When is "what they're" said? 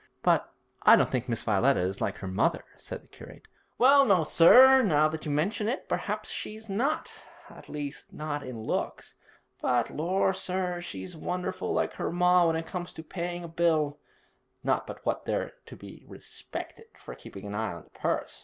15.05-15.53